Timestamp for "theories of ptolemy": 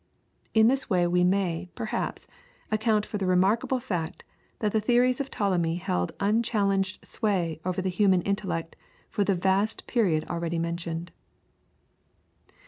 4.81-5.75